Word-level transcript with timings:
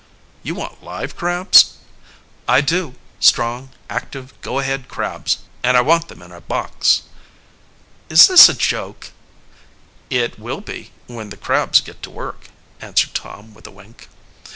"You 0.41 0.55
want 0.55 0.83
live 0.83 1.15
crabs?" 1.15 1.75
"I 2.47 2.61
do 2.61 2.95
strong, 3.19 3.69
active, 3.87 4.33
go 4.41 4.57
ahead 4.57 4.87
crabs, 4.87 5.37
and 5.61 5.77
I 5.77 5.81
want 5.81 6.07
them 6.07 6.23
in 6.23 6.31
a 6.31 6.41
box." 6.41 7.03
"Is 8.09 8.25
this 8.25 8.49
a 8.49 8.55
joke?" 8.55 9.11
"It 10.09 10.39
will 10.39 10.61
be 10.61 10.89
when 11.05 11.29
the 11.29 11.37
crabs 11.37 11.81
get 11.81 12.01
to 12.01 12.09
work," 12.09 12.49
answered 12.79 13.13
Tom 13.13 13.53
with 13.53 13.67
a 13.67 13.71
wink. 13.71 14.09